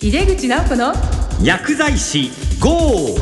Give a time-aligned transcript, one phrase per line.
[0.00, 0.92] 井出口直子の
[1.42, 2.30] 薬剤師
[2.60, 3.16] GO!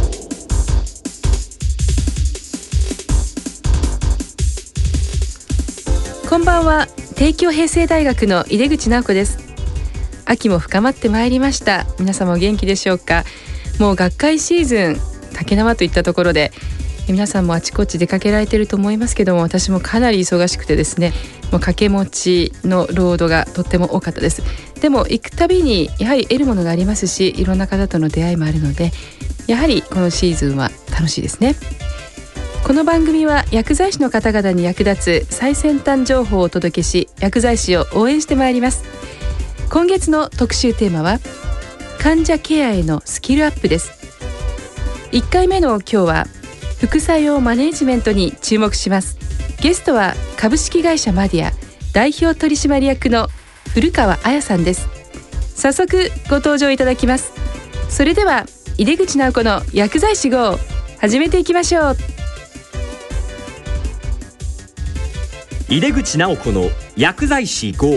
[6.29, 6.87] こんばんは。
[7.15, 9.39] 帝京平成大学の井出口直子です。
[10.27, 11.87] 秋も深まってまいりました。
[11.99, 13.25] 皆様お元気でしょうか。
[13.81, 14.97] もう学会シーズン
[15.33, 16.53] 竹縄といったところで
[17.09, 24.43] 皆さんもあちこち出かけられてると思いますけども私もかなり忙しくてですねもう掛け持ちのロードがとっても多かったです。
[24.81, 28.93] でも行くたびにやはり得るものがありますしいろんな方との出会いもあるので
[29.47, 31.55] やはりこのシーズンは楽しいですね。
[32.67, 38.83] この番組は薬剤師の方々に役立つ最先端情報をお届けし薬剤師を応援してまいります。
[39.71, 41.21] 今月の特集テーマは
[42.01, 43.93] 患者ケアへのスキルアップです。
[45.13, 46.27] 1回目の今日は
[46.81, 49.17] 副作用マネジメントに注目します。
[49.61, 51.53] ゲストは株式会社マディア
[51.93, 53.29] 代表取締役の
[53.73, 54.89] 古川彩さんです。
[55.55, 57.33] 早速ご登場いただきます。
[57.89, 60.59] それでは井出口直子の薬剤師号
[61.01, 61.97] 始めていきましょう。
[65.69, 67.91] 井出口直子の薬剤師 GO!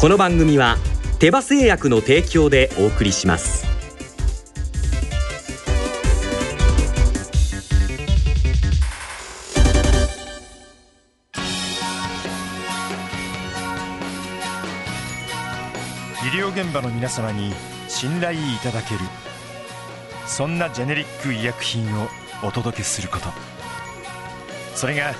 [0.00, 0.76] この番組は
[1.18, 3.63] 手羽製薬の提供でお送りします。
[16.74, 17.52] 場の皆様に
[17.88, 19.00] 信頼いただける。
[20.26, 22.08] そんなジェネリック医薬品を
[22.42, 23.28] お届けすること。
[24.74, 25.14] それが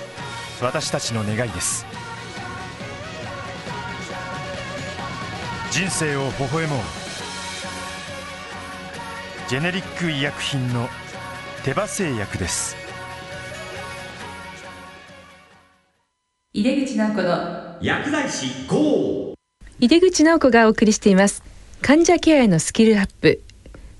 [0.61, 1.87] 私たちの願いです。
[5.71, 6.81] 人生を微笑もう。
[9.49, 10.89] ジェネリック医薬品の
[11.65, 12.77] 手羽製薬です。
[16.53, 19.34] 井出口直子の薬剤師 GO!
[19.85, 21.43] 井出口直子がお送りしています。
[21.83, 23.43] 患者ケアへのスキルアップ。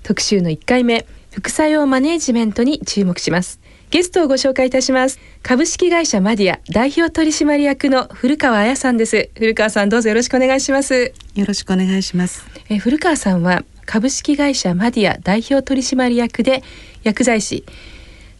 [0.01, 1.05] 特集の1回目。
[1.31, 3.59] 副作用マネジメントに注目します。
[3.91, 5.19] ゲストをご紹介いたします。
[5.43, 6.59] 株式会社マディア。
[6.71, 9.29] 代表取締役の古川彩さんです。
[9.35, 11.13] 古川さんどうぞよろしくお願いします。
[11.35, 12.43] よろしくお願いします。
[12.69, 16.63] えー古川さんは株式会社マディア代表取締役で
[17.03, 17.63] 薬剤師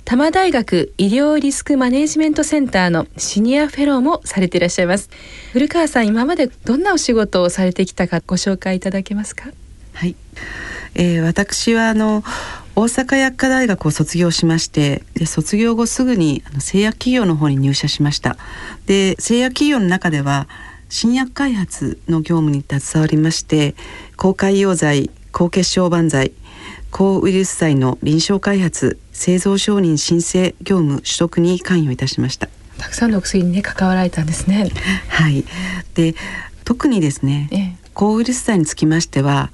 [0.06, 5.10] 多摩大学医療リスクマネジメントセンターのシニアフェローもされていらっしゃいます
[5.52, 9.50] 古川さん今までどんなお仕事をされてきたかご紹介いただけますか？
[9.94, 10.16] はい。
[10.94, 12.24] えー私はあの
[12.76, 18.38] 大阪薬科大学を卒業しまして、で卒業後すぐにあの製薬企業の方に入社しました。
[18.86, 20.48] で製薬企業の中では
[20.90, 23.76] 新薬開発の業務に携わりまして、
[24.18, 26.34] 抗潰瘍剤、抗血小板剤、
[26.98, 32.48] 抗ウイルス剤の臨床開発、製造承認申請業務取得に関与いたしました。
[32.78, 34.70] たくさんのお薬にね関わられたんですね。
[35.10, 35.44] はい。
[35.94, 36.16] で
[36.64, 37.76] 特にですね、ええ。
[37.94, 39.52] 抗ウイルス剤につきましては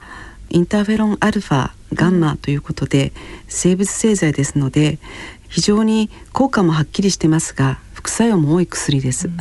[0.52, 3.12] インターフェロンアルファガンマということで、
[3.48, 5.00] 生物製剤ですので
[5.50, 9.32] 非常に効果もはっきりしてますが副作用も多い薬です、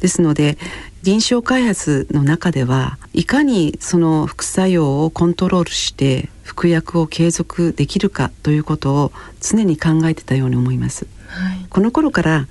[0.00, 0.56] ですので
[1.02, 12.46] 臨床開発の中ではいかにその副作用をコントロールして服薬を継続できるかということを常に考えてたように思いますはいこの頃から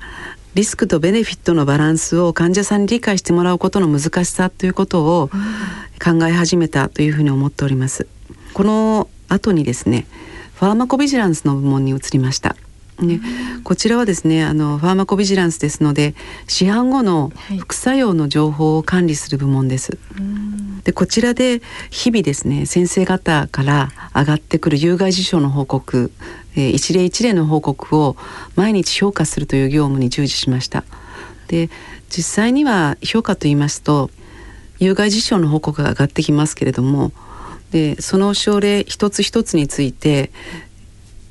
[0.53, 5.29] リスクとベネフィットのバランスを患者さんに理解してもらうことの難しさということを
[6.03, 8.07] 考え始めたというふうに思っております。
[8.53, 10.07] この後にですね
[10.55, 12.57] ファーマコビジランスの部門に移りました。
[13.01, 13.19] ね、
[13.63, 16.13] こちらはですねあのファーマコビジランスですので
[16.47, 19.97] 市販後のはい副作用の情報を管理する部門です。
[20.83, 26.11] でこちらで日々ですね先生方から上がってくる有害事象の報告、
[26.55, 28.15] えー一例一例の報告を
[28.55, 30.83] 毎日評価するという業務に従事しました。
[31.47, 31.69] で
[32.09, 34.09] 実際には評価と言いますと
[34.79, 37.11] 有害事象の報告が上がってきますけれども
[37.71, 40.31] でその症例一つ一つについて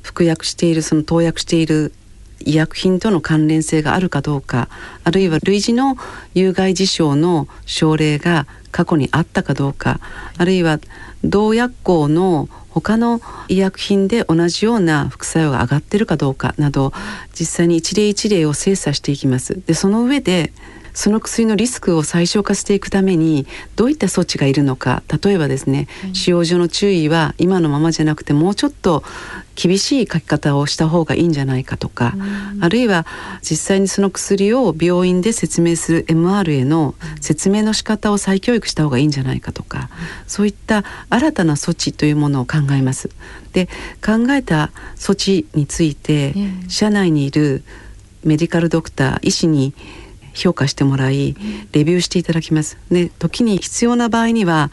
[0.02, 1.92] 服薬しているその投薬している
[2.40, 4.68] 医薬品との関連性があるかどうか
[5.04, 5.96] あるいは類似の
[6.34, 10.00] 有害事象の症例が過去にあったかどうか
[10.38, 10.78] あるいは
[11.22, 16.92] 同薬効の他の医薬品で同じような副作用が上がってるかどうかなど
[17.38, 19.60] 実際に一例一例を精査していきます。
[19.66, 20.52] でその上で
[20.92, 23.46] その薬のリスクを最小化していくために
[23.76, 25.02] どういった措置がいるのか。
[25.22, 29.02] 例えばですね、使用上の注意は今のままじゃなくてもうちょっと
[29.54, 32.14] 厳しい書き方をした方がいいんじゃないかとか、
[32.60, 33.06] あるいは
[33.42, 39.90] 実際にその薬を病院で説明する MR への説明の仕方を再教育した方がいいんじゃないかとか、
[40.26, 43.10] そういった新たな措置というものを考えます。
[43.52, 43.66] で
[44.04, 46.34] 考えた措置について、
[46.68, 47.62] 社内にいる
[48.24, 49.74] メディカルドクター医師に
[50.34, 51.34] 評価してもらい
[51.72, 52.78] レビューしていただきます。
[52.90, 54.70] で時に必要な場合には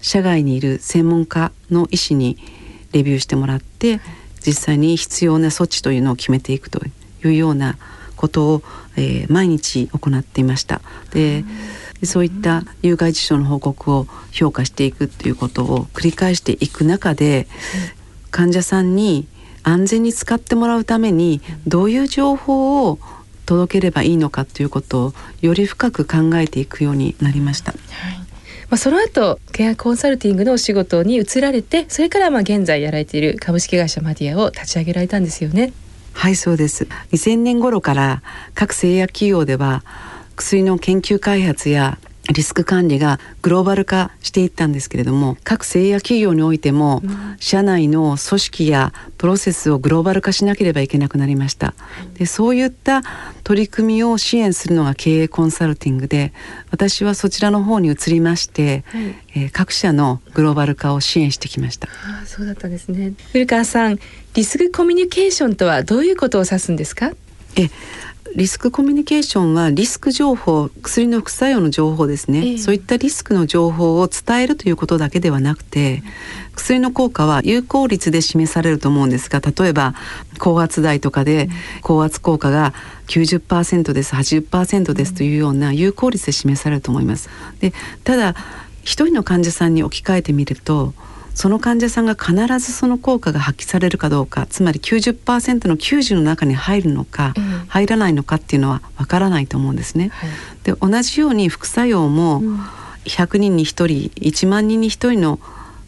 [0.00, 2.36] 社外にいる専門家の医師に
[2.92, 4.00] レビューしてもらって
[4.46, 6.80] 実際に必要な措置というのを決めていくと
[7.24, 7.76] いうような
[8.16, 8.62] ことを、
[8.96, 10.80] えー、毎日行っていました。
[11.10, 11.44] で
[12.02, 17.46] そういった有害事象の報告を評価していくっていうことを繰り返していく中で
[18.30, 19.26] 患者さんに
[19.62, 22.98] 安全に使ってもらうためにどういう情報を
[23.44, 27.72] 届ければいいのかということをより深く考えていくようになりました。
[27.72, 28.24] はい
[28.70, 35.72] まあ、その後ケアコンサルティングのお仕事に移られてそれからまあ現在やられている株式会社マディアを立ち上げられたんですよね。
[36.12, 38.22] はいそうです2000年頃から
[38.54, 39.84] 各製薬企業では
[40.36, 41.98] 薬の研究開発や
[42.32, 51.74] リスク管理がグローバル化していったんですけれども各製薬企業においても、うん、社内の組織やプロセスをグローバル化しなければいけなくなりました、
[52.14, 53.02] でそういった
[53.42, 56.32] 取り組みを支援するのが経営コンサルティングで
[56.70, 61.88] 私はそちらの方に移りまして、はい、えー、各社のグローバル化を支援してきました。
[61.88, 63.12] あそうだったんですね。
[63.32, 63.98] 古川さん
[64.34, 67.12] リスクコミュニケーションとはどういうことを指すんですか？
[67.56, 67.68] え
[68.36, 76.02] リスクコミュニケーションはリスク情報薬の副作用の情報ですね、えー、そういったリスクの情報を伝えるということだけではなくて、
[76.56, 79.94] 薬の効果は有効率で示されると思うんですが例えば
[80.38, 81.48] 高圧台とかで
[81.82, 82.74] 高圧効果が
[83.06, 87.28] 90%です80%ですというような有効率で示されると思います。
[87.60, 87.72] で
[88.02, 88.34] ただ
[88.82, 90.92] 一人の患者さんに置き換えてみると
[91.34, 100.08] その患者さんが必ずその効果が発揮されるかどうかつまり90%の90の中に入るのか、うん、入らないのかっていうのはわからないと思うんですね。
[100.08, 100.30] はい、
[100.62, 102.40] で同じように副作用も
[103.04, 105.40] 100人に1人1万人に1人の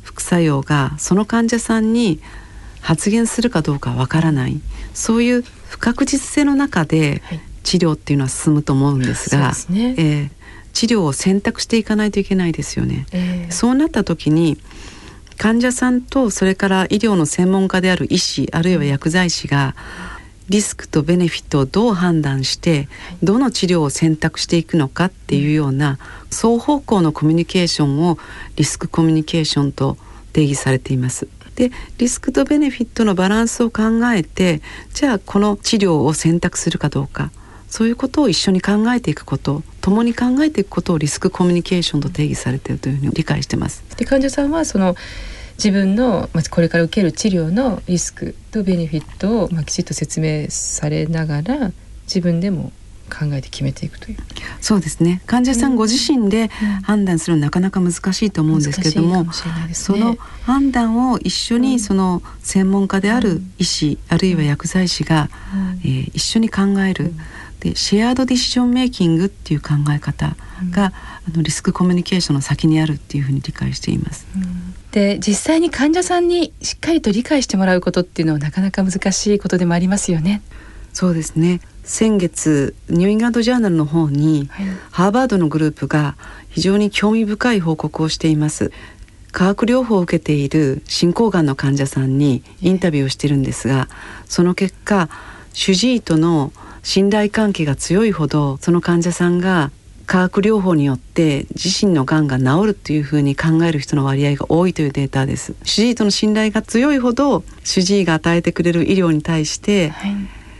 [0.03, 2.21] 副作用がその患者さんに
[2.81, 4.61] 発現するかどうかわからない。
[4.95, 7.23] そういう不確実性の中で
[7.63, 9.95] 治療っていうのは進むと思うんですが、はいね。
[9.99, 10.31] えー、
[10.73, 13.07] 治療を選択していかないといけないですよね。
[13.13, 14.59] えー、そうなった時に
[15.39, 19.75] 患者さんとそれから医療の専門家である医師あるいは薬剤師が
[20.49, 22.89] リスクとベネフィットをどう判断して
[23.23, 25.99] どの治療を選択していくのかっていうような
[26.31, 28.19] 双方向のコミュニケーションを
[28.55, 29.97] リスクコミュニケーションと
[30.33, 31.29] 定義されています。
[31.57, 33.83] でリスクとベネフィットのバランスを考
[34.13, 34.61] えて
[34.93, 37.31] じゃあこの治療を選択するかどうか
[37.77, 43.85] そういうことを一緒に考えていくこと共に考えていくことをリスクコミュニケーションと定義されているというふうに理解してます。
[43.99, 44.97] で患者さんはその
[45.59, 51.71] 自分のまこれから受ける治療のリスクとベネフィットをまきちっと説明されながら
[52.07, 52.73] 自分でも
[53.11, 54.17] 考えて決めていくという。
[54.63, 55.21] そうですね。
[55.27, 56.49] 患者さんご自身で
[56.83, 59.31] 判断するのはなかなか難しいと思うんですけれども、ね、
[59.75, 67.21] その判断を一緒にその専門家である医師、うん、あるいは薬剤師が、うん、えー、一緒に考える、うん
[67.61, 70.37] でシェアードディシジョンメイキングっていう考え方
[70.71, 70.93] が、
[71.29, 74.27] うん、あのリスクコミュニケーションの先にあるっていうふうに理解しています。
[74.35, 80.43] うん、で実際に患者さんにしっかりと理解してもらうことっていうのはなかなか難しいことでもありますよね。
[80.93, 86.17] そうですね先月ニューイングランドジャーナルの方に、はい、ハーバードのグループが
[86.49, 88.73] 非常に興味深い報告をしています。
[89.37, 93.87] 化学療法を受けている進行がんの患者さんにインタビューをしてるんですが
[94.27, 95.11] その結果
[95.53, 96.53] 主治医との
[96.87, 99.73] 信頼関係が強いほどその患者さんが
[100.07, 105.57] 化学療法によって自身のがんが治るというふうに考える人の割合が多いというデータです。
[105.65, 110.13] 主治医との信頼が強いほど主治医が与えてくれる医療に対して、はい、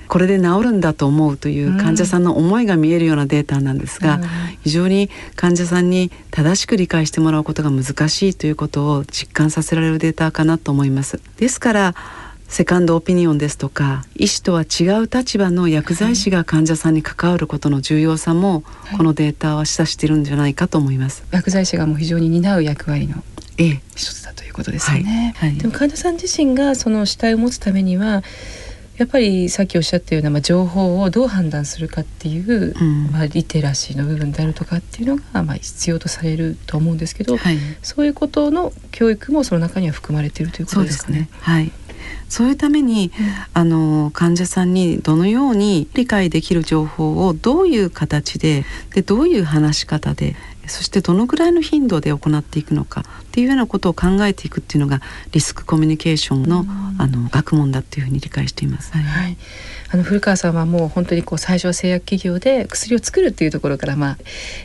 [0.09, 4.23] これで治るんだと思うという患者さんの思いが見えるようなデータなんですが、うん、
[4.65, 11.21] 非常に患者さんに正しく理解してもらうことが難しいということを実感させられるデータかなと思います。
[11.37, 11.95] ですから
[12.49, 18.63] セカンドオピニオンですとか医師とは違う立場の薬剤師が患者さんに関わることの重要さも、
[18.97, 21.25] このデータは示唆しているんじゃないかと思います。
[21.31, 23.23] 薬剤師がもう非常に担う役割の
[23.59, 25.35] 一つだということですよね。
[25.37, 25.51] はい。
[25.51, 28.23] はい、でも患者さん自身がその主体を持つためには
[28.97, 41.19] やっぱりさっきおっしゃったような、まあ、情報をどう判断するかっていう、うん、まあ、リテラシーの部分であるとかっていうのが、まあ、必要とされると思うんですけど、はい、そういうことの教育もその中には含まれているということですかね。
[41.21, 41.29] ね。
[41.41, 41.73] はい
[42.29, 50.37] そういうために、うん、あの患者さんにどのように理解できる情報をどういう形ででどういう話し方で
[50.67, 55.01] そしてどのぐらいの頻度で行っていくのかっていうようなことを考えていくっていうのが
[55.33, 56.65] リスクコミュニケーションの,、
[56.99, 58.93] あの学問だっていうふうに理解しています。
[58.93, 59.37] はい、はい、
[59.91, 64.19] あの古川さんはもう本当にこう最初は製薬企業で薬を作るっていうところからまあ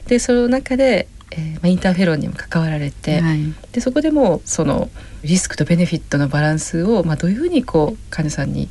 [0.08, 3.40] でその中でえーまあ、インターフェロンにも関わられて、はい、
[3.72, 4.90] でそこでもその
[5.24, 8.70] リスクとベネフィットのバランスを、まあ、どういうふうにこう患者さんに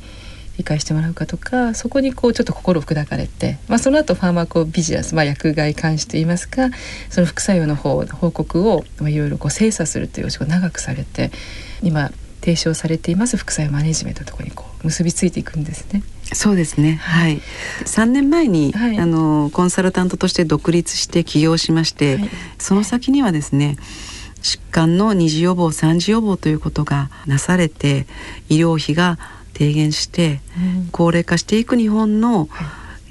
[0.57, 6.69] 理解してもらうかとかそこにこうちょっと心を砕かれて、まあ、その後ファーマコビジネス、まあ、薬害監視といいますか
[7.09, 11.31] その副作用の方報告を、まあ、いろいろこう精査するというお仕事を長くされて
[11.81, 16.03] 今提唱されています副作用マネジメントのところにこう結びついていくんですね。
[16.33, 16.95] そうですね。
[16.95, 17.41] はい。
[17.85, 23.77] 3年前に、はい、あのコンサルタントとして独立して起業しまして、はい、その先にはですね。
[24.41, 28.07] 疾患の二次予防三次予防ということがなされて
[28.49, 29.19] 医療費が
[29.53, 32.49] 低減して、うん、高齢化していく日本の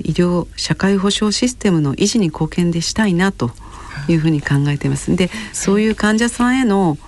[0.00, 3.53] 医療社会保障システムの維持に貢献でしたいなと
[4.09, 5.15] いうふうに考えています。
[5.15, 6.99] でそういう患者さんへの,、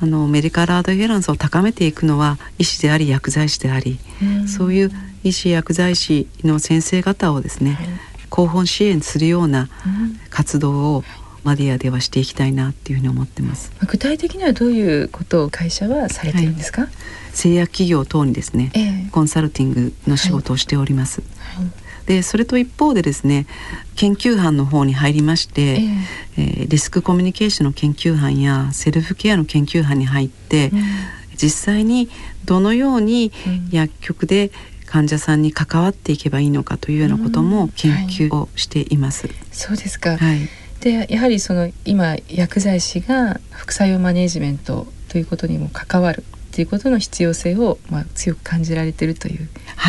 [0.00, 3.98] あのメディカルアドヘランスを高めていくのは医師であり薬剤師であり、
[4.46, 4.92] そういう
[5.24, 7.78] 医師薬剤師の先生方をですね、
[8.30, 9.68] 広報支援するような
[10.30, 11.04] 活動を
[11.44, 13.70] マディアではしていきたいなっていうふうに思ってます。
[13.86, 16.90] 具体的にはどういうことを会社はされてるんですか、はい、
[17.32, 21.22] 製薬企業等にですね、えー、コンサルティングの仕事をしております。
[21.38, 21.64] はい。
[21.64, 21.86] はい。
[22.06, 23.46] でそれと一方でですね
[23.96, 25.80] 研究班の方に入りまして、えー、
[26.36, 30.82] えー、リスクコミュニケーションの研究班やセルフケアの研究班に入って、うん、
[31.36, 32.08] 実際に
[32.44, 33.32] どのように
[33.70, 34.52] 薬局で
[34.86, 39.26] 患者さんに関わっていけばいいのかというようなことも研究をしています。
[39.26, 40.48] うんはい、そうですか、はい、
[40.80, 49.48] でやはりその今薬剤師が副作用マネジメントということにも関わるということの必要性を、まあ、強く感じられているという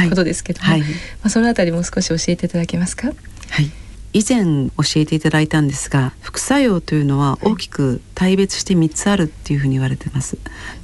[0.09, 3.07] ことですけども、はいはい、まあ、そのあたりも少し教えていただけますか？
[3.07, 3.13] は
[3.61, 3.71] い
[4.13, 10.37] 以前教えていただいたんですが副作用というのは大きく大別して3つあるっていうふうに言われてます。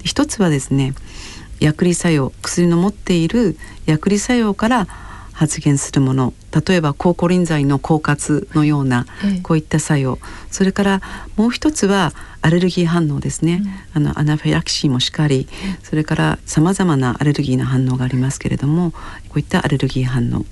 [0.04, 0.94] 一つはですね
[1.64, 4.86] 薬理作用薬の持っている薬理作用から
[5.32, 6.34] 発現するもの。
[6.68, 9.08] 例えば抗コリン剤の口渇のような
[9.42, 10.20] こういった作用、
[10.52, 11.02] それから
[11.36, 13.62] もう一つはアレルギー反応ですね、
[13.96, 15.48] うん、あのアナフィラキシーもしかり
[15.82, 19.00] それからさまざまなアレルギーの反応がありますけれどもこ
[19.36, 20.46] ういったアレルギー反応。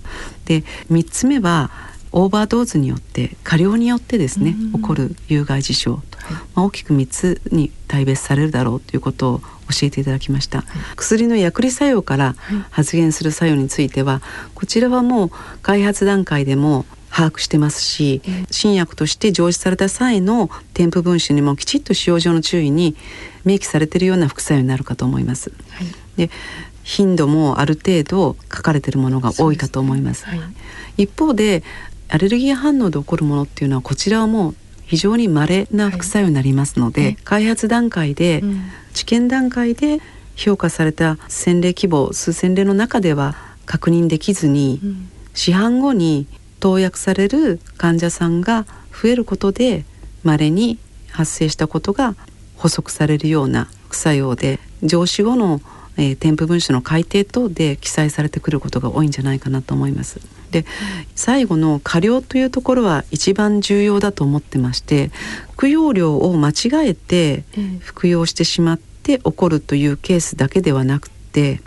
[0.45, 1.69] で3つ目は
[2.11, 12.35] オーバードーズによって過量によってですね、うん、起こる有害事象と、はい、まあ、大きく3つに大別されるだろうということを教えていただきました、はい、薬の薬理作用から
[12.69, 14.21] 発現する作用については
[14.55, 22.95] こちらはもう開発段階でも把握してますし、新薬として上市された際の添付文書にもきちっと使用上の注意に
[23.43, 25.51] 明記されているような副作用になるかと思います。
[25.71, 26.29] はい、で
[26.83, 30.21] 頻度もある程度書かれているものが多いかと思います。
[30.21, 30.39] すね。
[30.39, 30.45] は
[30.97, 31.63] い、一方で
[32.11, 38.61] アレルギー反応で起こるものっていうのはこちらはもう非常に稀な副作用になりますので、はい、開発段階で、うん、
[38.93, 39.99] 治験段階で
[40.35, 46.27] 評価された先例規模数千例の中では確認できずに、うん、市販後に
[46.59, 49.85] 投薬される患者さんが増えることで
[50.23, 50.79] 稀に
[51.11, 52.15] 発生したことが
[52.57, 55.61] 補足されるような副作用で上司後の、
[55.95, 60.40] えー、添付文書の改定等で記載されてくることが多いんじゃないかなと思います。
[60.51, 60.65] で
[61.15, 65.09] 最後の過量というところは一番重要だと思ってまして
[65.53, 67.43] 服用量を間違えて
[67.79, 71.61] 服用してしまって起こるというケースだけではなくて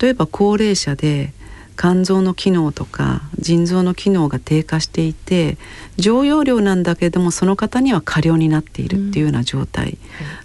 [0.00, 1.32] 例えば高齢者で
[1.76, 5.56] 肝臓の機能とか腎臓の機能が低下していて
[5.96, 9.96] 常用量なんだけれどもその方には過量になっているっていうような状態、うん、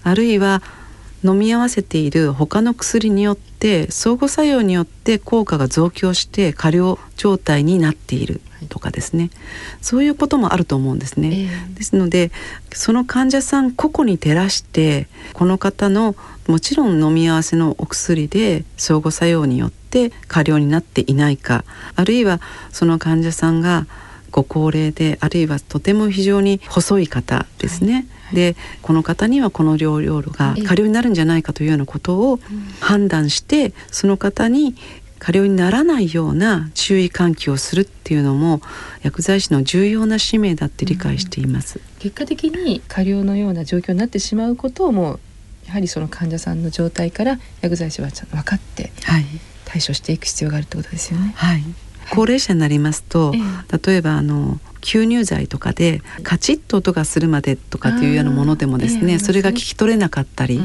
[0.09, 0.61] あるいは
[1.25, 9.29] 飲み合わせている他の薬によって相互作用によって効果が増強して過量状態になっているとかですね、
[9.81, 11.29] そういうこともあると思うんですね。
[11.43, 12.31] えー、ですので
[12.71, 16.15] その患者さん個々に照らしてこの方の
[16.47, 21.63] もちろん飲み合わせのお薬で相互作用によって過量になっていないか
[21.95, 22.39] あるいは
[22.71, 23.87] その患者さんが
[24.31, 32.39] ご高齢であるいはとても非常に細い方ですね、はいでこの方にはこの療養路が過料になるんじゃないかというようなことを
[32.79, 34.75] 判断してその方に
[35.19, 38.61] 過料にならないような注意喚起をするっていうのも
[39.01, 41.79] 薬剤師の重要な使命だって理解しています。
[41.99, 45.19] 結果的に過料のような状況になってしまうことをも
[45.65, 48.91] やはりその患者さんの状態から薬剤師はちゃんと分かって
[49.65, 51.33] 対処していく必要があるってことですよね。
[51.35, 51.63] はい、
[52.11, 53.33] 高齢者になりますと、
[53.85, 60.61] 例えばあの吸入剤とかでカチッと音がするまでとかっていうようなものでもですね、それが聞き取れなかったり、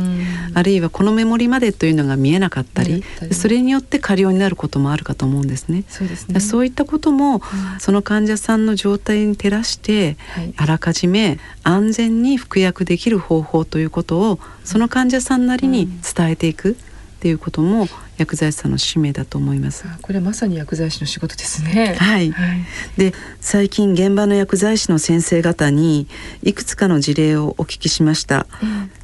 [0.52, 5.84] あるいはこのメモリまでというのが見えなかったり、それによって過量になることもあるかと思うんですね。
[5.88, 6.38] そうですね。
[6.40, 7.40] そういったことも、
[7.78, 10.18] その患者さんの状態に照らして、
[10.56, 16.76] あらかじめ安全に服薬できる方法ということをその患者さんなりに伝えていく
[17.20, 17.86] っていうことも
[18.16, 19.84] 薬剤師さんの使命だと思います。
[20.00, 21.94] これはまさに薬剤師の仕事ですね。
[22.00, 22.64] はい、はい、
[22.96, 23.12] で
[23.42, 26.06] 最近現場の薬剤師の先生方に
[26.42, 28.46] いくつかの事例をお聞きしました、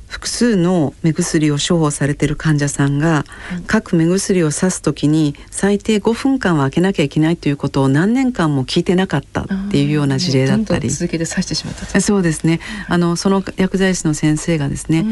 [0.08, 3.24] 複数の目薬を処方されている患者さんが、
[3.66, 10.88] 各目薬をさす時に最低5分間は開けなきゃいけないということを何年間も聞いてなかったっていうような事例だったり。
[10.88, 12.60] 続けて刺してしまったそうですね。
[12.88, 15.04] あのその薬剤師の先生がですね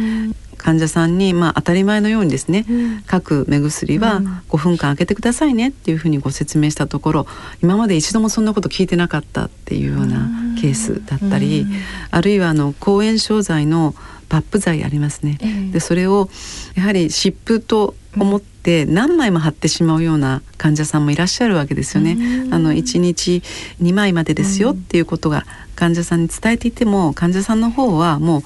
[0.65, 2.65] 患者さんに、まあ、当たり前のようにですね、
[3.07, 7.27] 各目薬は5分間開けてくださいねっていうふうにご説明したところ
[7.63, 11.67] 今まで一度もそんなこと聞いてなかったっていうようなケースだったり、
[12.11, 13.95] あるいはあの抗炎症剤の
[14.31, 16.31] バップ剤ありますね、えー、でそれを
[16.75, 22.17] やはり湿布と思って何枚も貼ってしまうような患者さんもいらっしゃるわけですよね。
[22.51, 23.43] あの1日
[23.83, 25.45] 2枚までですよっていうことが
[25.77, 28.43] 患者さんに伝えていても患者さんの方はもう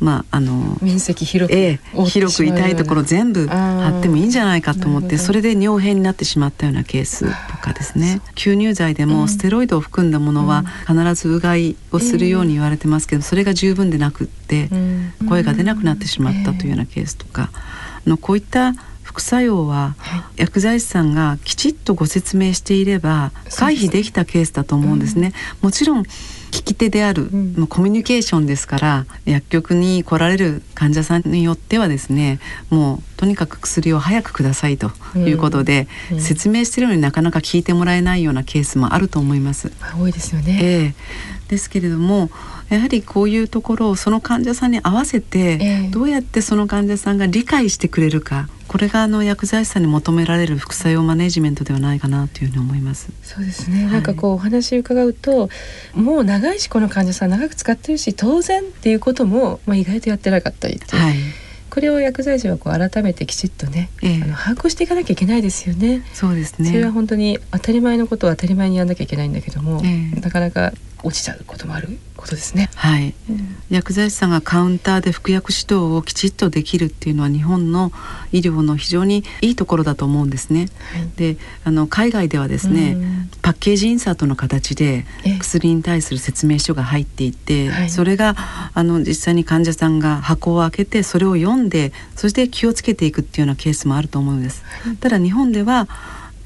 [0.00, 8.20] まあ、あの面積広く、ええ、広く痛いところ全部貼ってもいいんじゃないかと思ってそれで尿片になってしまったようなケースとかですね。
[8.34, 14.68] 吸入剤でもステロイドを含んだものは必ずうがいをするように言われてますけどそれが十分でなくって
[15.28, 17.50] 声が出なくなってしまったというようなケースとか。
[18.06, 19.96] あのこういった副作用は
[20.36, 25.32] 薬剤師さんがきちっとご説明していれば回避できたケースだと思うんですね。
[25.60, 26.04] もちろん
[26.50, 32.40] 聞き手である、うん、コミュニケーションですから薬局に来られる患者さんによってはですね
[32.70, 36.16] もうとにかく薬を早くくださいということで、うん。
[36.18, 39.72] うん、説明してるのになかなか聞いてもらえないようなケースもあると思います。
[40.00, 40.94] 多いですよね、えー、
[41.48, 42.30] ですけれども
[42.68, 53.10] やはりこういうところをその患者さんに合わせて、どうやってその患者さんが理解してくれるかこれがあの薬剤師さんに求められる副作用マネジメントではないかなというふうに思います。
[53.22, 53.84] そうですね。
[53.84, 55.48] はい、なんかこうお話伺うと、
[55.94, 61.02] もう長いしこの患者さん長く使ってるし当然っていうこともまあ意外とやってなかったりっていう。
[61.02, 61.14] はい
[61.70, 66.02] これを薬剤師はこう改めてきちっとね、ええ、あの把握していかなきゃいけないですよね。
[66.12, 66.70] そうですね。
[66.70, 72.68] それは本当に当たり前のことを当たり前にやらなきゃいけないんだけども、え、なかなか落ちちゃうこともあることですね。
[72.74, 77.92] はい、うん、薬剤師さんがカウンターで服薬指導をきちっとできるっていうのは日本の
[78.32, 80.68] 医療の非常にいいところだと思うんですね。
[80.92, 85.06] はい、で、あの海外ではですね、うん、パッケージインサートの形で
[85.38, 88.34] 薬に対する説明書が入っていて、それが
[88.74, 94.64] あの実際に患者さんが箱を開けてそれを読んで、そして気をつけていくっていうようなケースもあると思うんです。
[94.82, 95.86] はい、ただ日本では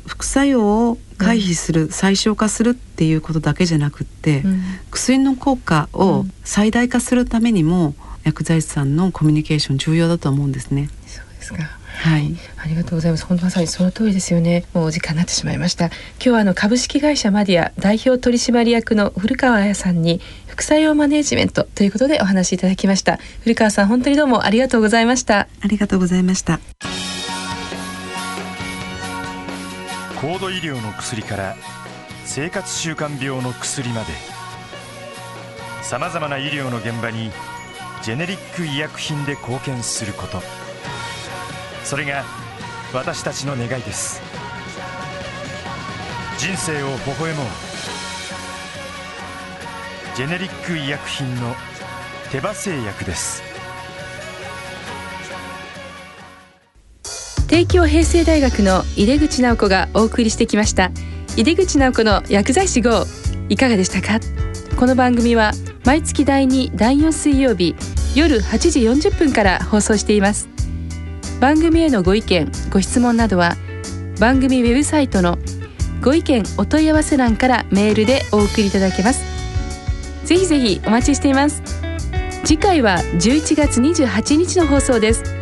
[0.07, 10.89] 副作用を回避する、うん、最小化するっていうことだけじゃなくって、うん、薬の効果を最大化するためにも、薬剤師さんのコミュニケーション重要だと思うんですね。
[11.07, 11.83] そうですか。
[12.03, 13.27] はい、ありがとうございます。
[13.27, 14.65] 本当まさにその通りですよね。
[14.75, 15.87] もうお時間になってしまいました。
[15.87, 23.19] 今日はあの株式会社マディア代表取締役の古川彩さんに副作用マネジメントということでお話しいただきました。
[23.43, 25.49] 古川さん本当にどうもありがとうございました。
[25.61, 26.61] ありがとうございました。
[30.23, 31.57] 高度医療の薬から
[32.25, 34.07] 生活習慣病の薬まで。
[35.83, 37.33] さまざまな医療の現場に
[38.05, 40.41] ジェネリック医薬品で貢献すること。
[41.83, 42.23] それが
[42.95, 44.23] 私たちの願いです。
[46.39, 47.47] 人生を微笑もう。
[50.15, 51.57] ジェネリック医薬品の
[52.31, 53.52] 手羽製薬です。
[57.53, 60.91] 帝京平成大学の井出口直子がお送りしてきました。
[61.37, 63.05] 井出口直子の薬剤師号
[63.51, 64.21] いかがでしたか？
[64.79, 65.53] この番組は
[65.85, 67.77] 毎月第2第4水曜日
[68.17, 70.49] 夜8時40分から放送しています。
[71.43, 73.55] 番組へのご意見ご質問などは
[74.19, 75.37] 番組ウェブサイトの
[76.01, 79.23] ご意見お問い合わせ欄からメールでお送りいただけます。
[80.25, 81.63] ぜひぜひお待ちしています。
[82.47, 85.42] 次回は11月28日の放送です。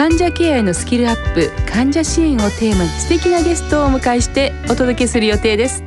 [0.00, 5.84] 患者ケアへのスキルアップ患者支援をテーマに素敵なゲストをお迎えしてお届けする予定です。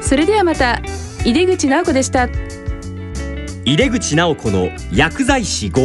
[0.00, 0.80] それではまた
[1.24, 2.28] 井出口直子でした。
[3.64, 5.80] 井出口直子の薬剤師号。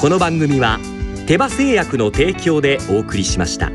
[0.00, 0.78] この番組は
[1.26, 3.72] 手羽製薬の提供でお送りしました。